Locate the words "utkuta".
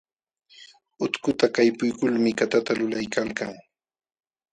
1.03-1.45